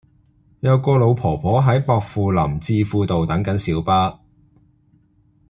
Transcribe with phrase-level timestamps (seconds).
[0.61, 4.19] 有個老婆婆喺薄扶林置富道等緊小巴